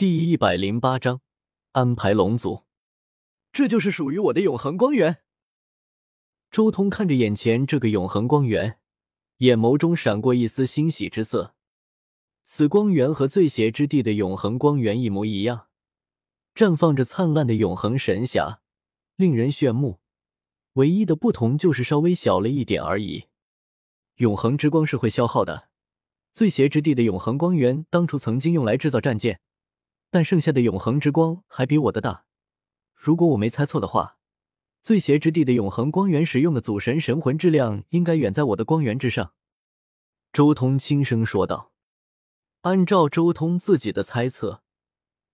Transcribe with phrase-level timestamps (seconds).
[0.00, 1.20] 第一百零八章
[1.72, 2.62] 安排龙族。
[3.52, 5.18] 这就是属于我的永恒光源。
[6.50, 8.78] 周通看着眼前这个永恒光源，
[9.40, 11.54] 眼眸中闪过一丝欣喜之色。
[12.44, 15.66] 此光源和醉邪之地的永恒光源一模一样，
[16.54, 18.62] 绽放着灿烂的永恒神霞，
[19.16, 20.00] 令人炫目。
[20.76, 23.26] 唯一的不同就是稍微小了一点而已。
[24.16, 25.68] 永恒之光是会消耗的。
[26.32, 29.42] 醉邪之地的永恒光源当初曾经用来制造战舰。
[30.10, 32.24] 但剩下的永恒之光还比我的大。
[32.94, 34.18] 如果我没猜错的话，
[34.82, 39.32] 醉邪之地的永恒光源使用的祖神神魂质量应该远在我的光源之上。
[40.32, 41.72] 周通轻声说道。
[42.62, 44.62] 按照周通自己的猜测，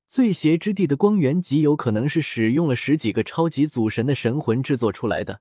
[0.07, 5.41] 醉邪之地的光源极有可能是使用了十几个超级祖神的神魂制作出来的，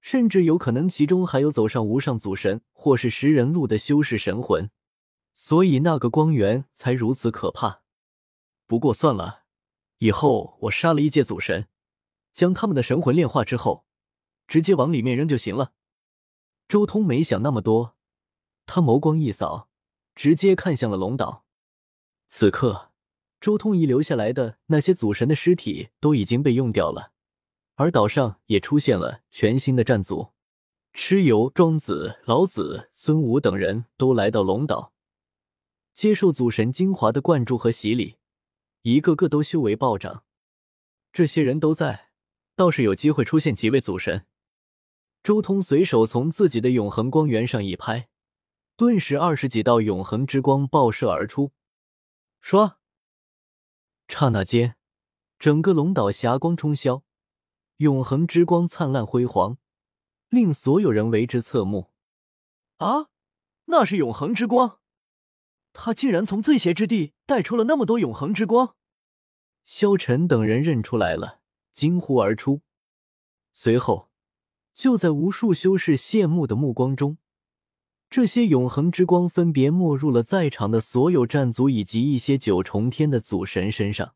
[0.00, 4.70] 甚至有可能其中还有走上无上祖神或是食人路的修士神魂，
[5.34, 7.82] 所以那个光源才如此可怕。
[8.70, 9.42] 不过算了，
[9.98, 11.66] 以后我杀了异界祖神，
[12.32, 13.84] 将他们的神魂炼化之后，
[14.46, 15.72] 直接往里面扔就行了。
[16.68, 17.96] 周通没想那么多，
[18.66, 19.68] 他眸光一扫，
[20.14, 21.44] 直接看向了龙岛。
[22.28, 22.92] 此刻，
[23.40, 27.10] 周通遗留下来的那些祖神的尸体都已经被用掉了，
[27.74, 30.28] 而岛上也出现了全新的战族，
[30.94, 34.92] 蚩尤、庄子、老子、孙武等人都来到龙岛，
[35.92, 38.18] 接受祖神精华的灌注和洗礼。
[38.82, 40.24] 一个个都修为暴涨，
[41.12, 42.10] 这些人都在，
[42.56, 44.26] 倒是有机会出现几位祖神。
[45.22, 48.08] 周通随手从自己的永恒光源上一拍，
[48.76, 51.52] 顿时二十几道永恒之光爆射而出。
[52.42, 52.76] 唰！
[54.08, 54.76] 刹那间，
[55.38, 57.02] 整个龙岛霞光冲霄，
[57.76, 59.58] 永恒之光灿烂辉煌，
[60.30, 61.92] 令所有人为之侧目。
[62.78, 63.10] 啊，
[63.66, 64.79] 那是永恒之光！
[65.72, 68.74] 他竟然从醉邪之地带出了那么多永恒之光，
[69.64, 71.40] 萧晨等人认出来了，
[71.72, 72.62] 惊呼而出。
[73.52, 74.10] 随后，
[74.74, 77.18] 就在无数修士羡慕的目光中，
[78.08, 84.14] 这些永恒之光分别没入了在场的所有战族以及一些九重天的祖神身上。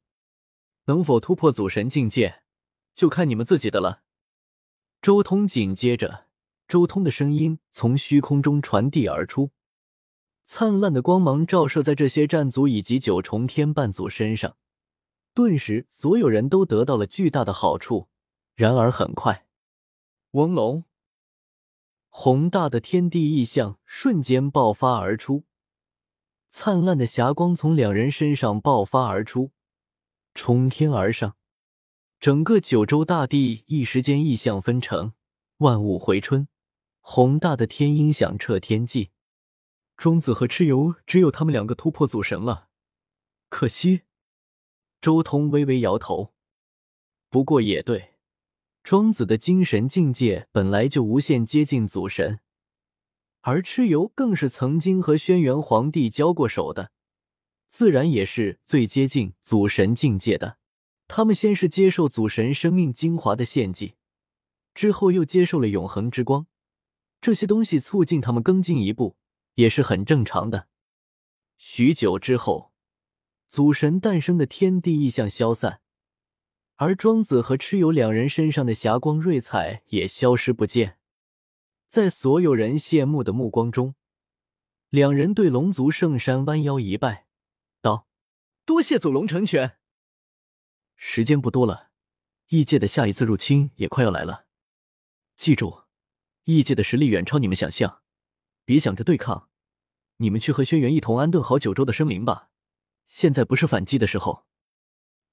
[0.86, 2.42] 能否突破祖神境界，
[2.94, 4.02] 就看你们自己的了。
[5.00, 6.26] 周通紧接着，
[6.66, 9.50] 周通的声音从虚空中传递而出。
[10.44, 14.56] 灿烂的光芒照射在这些战族以及九重天半祖身上，
[15.32, 18.08] 顿时所有人都得到了巨大的好处。
[18.54, 19.46] 然而很快，
[20.32, 20.84] 翁龙
[22.08, 25.44] 宏大的天地异象瞬间爆发而出，
[26.48, 29.50] 灿烂的霞光从两人身上爆发而出，
[30.34, 31.34] 冲天而上，
[32.20, 35.14] 整个九州大地一时间异象纷呈，
[35.56, 36.46] 万物回春，
[37.00, 39.10] 宏大的天音响彻天际。
[39.96, 42.68] 庄子和蚩尤只有他们两个突破祖神了，
[43.48, 44.02] 可惜。
[45.00, 46.34] 周通微微摇头。
[47.28, 48.14] 不过也对，
[48.82, 52.40] 庄子的精神境界本来就无限接近祖神，
[53.42, 56.90] 而蚩尤更是曾经和轩辕皇帝交过手的，
[57.68, 60.58] 自然也是最接近祖神境界的。
[61.06, 63.96] 他们先是接受祖神生命精华的献祭，
[64.74, 66.46] 之后又接受了永恒之光，
[67.20, 69.16] 这些东西促进他们更进一步。
[69.54, 70.68] 也是很正常的。
[71.56, 72.72] 许久之后，
[73.48, 75.80] 祖神诞生的天地异象消散，
[76.76, 80.98] 而庄子和蚩尤两人身上的霞光瑞彩也消失不见。
[81.86, 83.94] 在所有人羡慕的目光中，
[84.90, 87.26] 两人对龙族圣山弯腰一拜，
[87.80, 88.08] 道
[88.66, 89.78] ：“多谢祖龙成全。”
[90.96, 91.90] 时间不多了，
[92.48, 94.46] 异界的下一次入侵也快要来了。
[95.36, 95.82] 记住，
[96.44, 98.03] 异界的实力远超你们想象。
[98.64, 99.48] 别想着对抗，
[100.16, 102.50] 你们去和轩辕一同安顿好九州的生灵吧。
[103.06, 104.44] 现在不是反击的时候。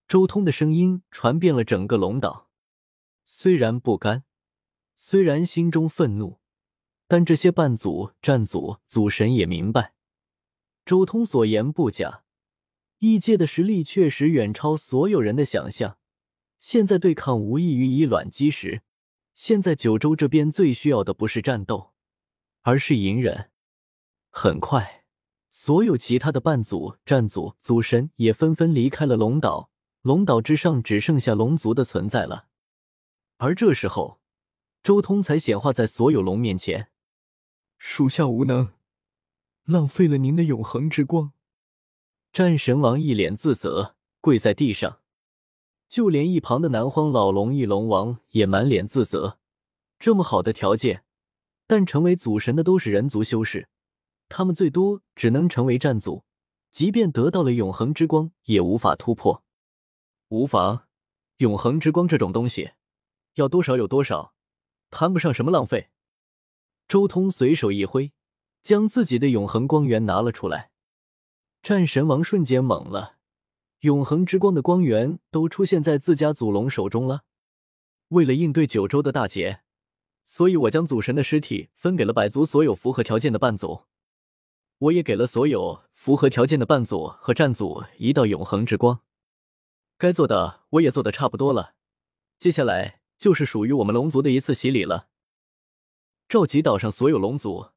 [0.08, 2.50] 周通的声音传遍了整个龙岛。
[3.24, 4.26] 虽然不甘，
[4.98, 6.42] 虽然心中愤怒，
[7.08, 9.94] 但这些半祖、战祖、祖神也明白，
[10.86, 12.24] 周通所言不假。
[13.00, 15.98] 异界的实力确实远超所有人的想象。
[16.60, 18.84] 现在对抗无异于以卵击石。
[19.34, 21.91] 现在九州这边最需要的不是战斗。
[22.62, 23.52] 而是隐忍。
[24.30, 25.04] 很快，
[25.50, 29.70] 所有其他的半祖、战祖、祖神也纷纷离开了龙岛。
[30.02, 32.48] 龙岛之上只剩下龙族的存在了。
[33.38, 34.20] 而这时候，
[34.82, 36.90] 周通才显化在所有龙面前
[37.78, 38.74] ：“属下无能，
[39.66, 41.34] 浪费了您的永恒之光。”
[42.34, 45.00] 战神王一脸自责，跪在地上。
[45.90, 49.40] 就连一旁的南荒老龙翼龙王也满脸自责。
[50.00, 51.04] 这么好的条件。
[51.72, 53.70] 但成为祖神的都是人族修士，
[54.28, 56.26] 他们最多只能成为战祖，
[56.70, 59.46] 即便得到了永恒之光，也无法突破。
[60.28, 60.84] 无妨，
[61.38, 62.72] 永恒之光这种东西，
[63.36, 64.34] 要多少有多少，
[64.90, 65.92] 谈不上什么浪费。
[66.90, 68.12] 周通随手一挥，
[68.62, 70.72] 将自己的永恒光源拿了出来。
[71.64, 73.16] 战神王瞬间懵了，
[73.80, 77.24] 永恒之光的光源都出现在自家祖龙手中了。
[78.10, 79.62] 为了应对九州的大劫，
[80.26, 83.84] 所以我将祖神的尸体分给了百族所有符合条件的半族。
[84.78, 89.02] 我也给了所有符合条件的半组和战组一道永恒之光，
[89.98, 91.76] 该做的我也做的差不多了，
[92.40, 95.10] 接下来就是属于我们龙族的一次洗礼了。
[96.28, 97.70] 召集岛上所有龙族，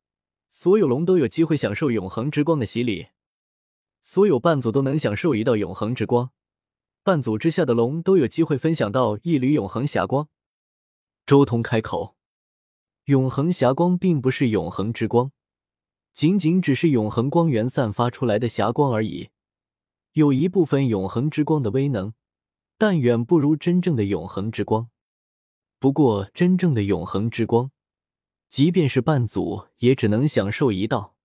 [0.49, 3.09] 所有龙都有机会享受永恒之光的洗礼，
[4.01, 6.31] 所有半组都能享受一道永恒之光，
[7.03, 10.29] 半组之下的龙都有机会分享到一缕永恒霞光。
[11.27, 12.14] 周通开口，
[13.05, 15.31] 永恒霞光并不是永恒之光。
[16.15, 19.31] 仅仅只是永恒光源散发出来的霞光而已，
[20.13, 22.15] 有一部分永恒之光的威能，
[22.79, 24.89] 但远不如真正的永恒之光。
[25.79, 27.71] 不过，真正的永恒之光，
[28.49, 31.17] 即便是半祖也只能享受一道，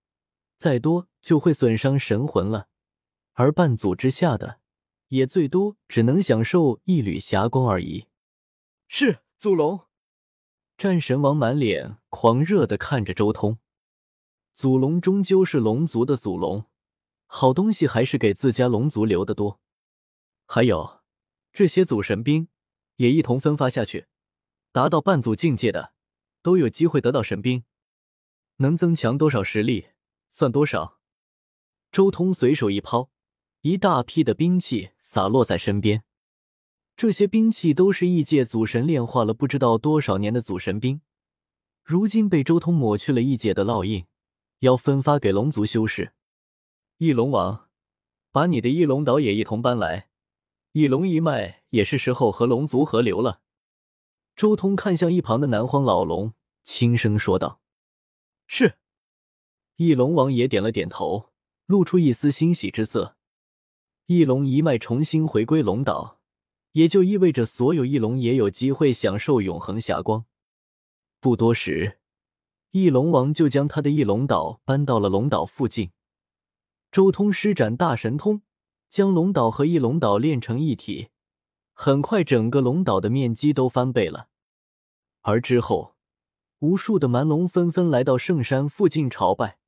[0.56, 2.68] 再多就会损伤神魂了。
[3.34, 4.60] 而半祖之下的，
[5.08, 8.08] 也最多只能享受一缕霞光而已。
[8.88, 9.80] 是祖龙，
[10.80, 13.58] 战神王满脸狂热的看着周通。
[14.54, 16.64] 祖龙终究是龙族的祖龙，
[17.26, 19.60] 好东西还是给自家龙族留的多。
[20.46, 21.02] 还有
[21.52, 22.48] 这些祖神兵
[22.96, 24.06] 也一同分发下去，
[24.72, 25.92] 达到半祖境界的
[26.40, 27.64] 都有机会得到神兵，
[28.56, 29.88] 能增强多少实力
[30.30, 30.98] 算多少。
[31.92, 33.10] 周通随手一抛，
[33.60, 36.04] 一大批的兵器洒落在身边。
[37.00, 41.00] 这些兵器都是异界祖神炼化了不知道多少年的祖神兵，
[41.82, 44.04] 如今被周通抹去了异界的烙印。
[44.58, 46.12] 要分发给龙族修士，
[46.98, 47.70] 翼龙王，
[48.30, 50.10] 把你的翼龙岛也一同搬来。
[50.72, 53.40] 翼龙一脉也是时候和龙族合流了。
[54.36, 57.62] 周通看向一旁的南荒老龙，轻声说道
[58.46, 58.74] ：“是。”
[59.76, 61.30] 翼龙王也点了点头，
[61.64, 63.16] 露出一丝欣喜之色。
[64.04, 66.19] 翼龙一脉重新回归龙岛，
[66.72, 70.24] 也就意味着所有翼龙也有机会享受永恒霞光。
[71.20, 71.98] 不多时。
[72.72, 75.90] 翼龙王就将他的翼龙岛搬到了龙岛附近。
[76.92, 78.42] 周通施展大神通，
[78.88, 81.08] 将龙岛和翼龙岛炼成一体，
[81.72, 84.28] 很快整个龙岛的面积都翻倍了。
[85.22, 85.96] 而之后，
[86.60, 89.58] 无数的蛮龙纷纷来到圣山附近朝拜，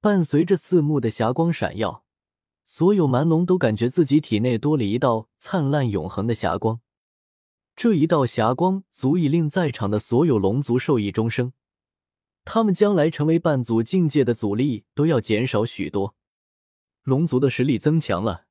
[0.00, 2.04] 伴随着刺目的霞光闪耀，
[2.72, 6.80] 所有蛮龙都感觉自己体内多了一道灿烂永恒的霞光。
[7.74, 11.52] 这一道霞光足以令在场的所有龙族受益终生。
[12.44, 16.14] 他们将来成为半祖境界的阻力都要减少许多，
[17.02, 18.44] 龙族的实力增强了，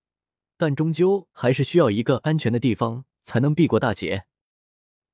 [0.58, 4.26] 但终究还是需要一个安全的地方才能避过大劫。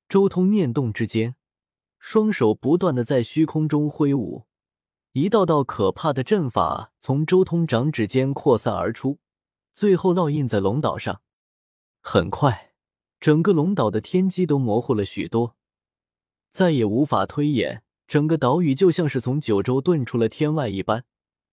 [0.08, 1.36] 周通念动之间，
[2.00, 4.46] 双手不断的在虚空中挥舞，
[5.16, 9.18] 一道道可怕的阵法从周通掌指间扩散而出，
[9.72, 11.22] 最后烙印在龙岛上。
[12.02, 12.74] 很快，
[13.18, 15.56] 整个龙岛的天机都模糊了许多，
[16.50, 17.82] 再也无法推演。
[18.06, 21.06] 整个岛屿就像是从九州遁出了天外一般，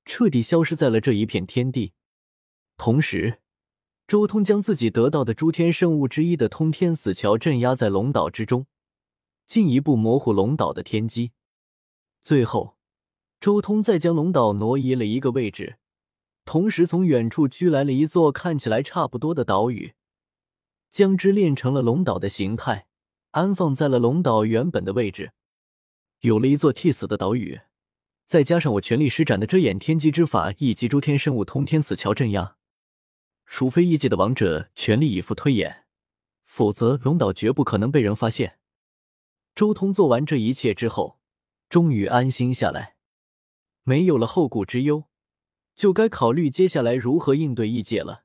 [0.04, 1.94] 彻底消失在了这一片天地。
[2.76, 3.40] 同时，
[4.06, 8.68] 周通将自己得到的诸天圣物之一的通天死桥镇压在龙岛之中，
[9.48, 11.32] 进一步模糊龙岛的天机。
[12.22, 12.76] 最后，
[13.44, 15.76] 周通再将龙岛挪移了一个位置，
[16.46, 19.96] 同时从远处居来了一座看起来差不多的岛屿，
[20.90, 22.88] 将之炼成了龙岛的形态，
[23.32, 25.34] 安放在了龙岛原本的位置。
[26.22, 27.60] 有了一座替死的岛屿，
[28.26, 32.56] 再加上我全力施展的遮掩天机之法以及诸天圣物通天死桥镇压，
[33.46, 35.84] 除非异界的王者全力以赴推演，
[36.46, 38.60] 否则龙岛绝不可能被人发现。
[39.54, 41.20] 周通做完这一切之后，
[41.68, 42.93] 终于安心下来，
[43.84, 45.06] 没有了后顾之忧，
[45.76, 48.23] 就该考虑接下来如何应对异界了。